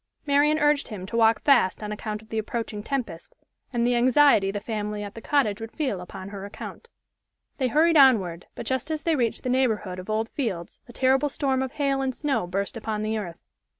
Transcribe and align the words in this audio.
Marian 0.25 0.57
urged 0.57 0.87
him 0.87 1.05
to 1.05 1.15
walk 1.15 1.41
fast 1.43 1.83
on 1.83 1.91
account 1.91 2.23
of 2.23 2.29
the 2.29 2.39
approaching 2.39 2.81
tempest, 2.81 3.35
and 3.71 3.85
the 3.85 3.93
anxiety 3.95 4.49
the 4.49 4.59
family 4.59 5.03
at 5.03 5.13
the 5.13 5.21
cottage 5.21 5.61
would 5.61 5.71
feel 5.71 6.01
upon 6.01 6.29
her 6.29 6.43
account. 6.43 6.87
They 7.59 7.67
hurried 7.67 7.97
onward, 7.97 8.47
but 8.55 8.65
just 8.65 8.89
as 8.89 9.03
they 9.03 9.15
reached 9.15 9.43
the 9.43 9.49
neighborhood 9.49 9.99
of 9.99 10.09
Old 10.09 10.29
Fields 10.29 10.79
a 10.87 10.91
terrible 10.91 11.29
storm 11.29 11.61
of 11.61 11.73
hail 11.73 12.01
and 12.01 12.15
snow 12.15 12.47
burst 12.47 12.75
upon 12.77 13.03
the 13.03 13.19
earth. 13.19 13.45